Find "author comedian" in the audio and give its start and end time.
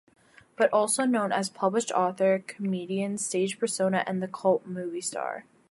1.91-3.19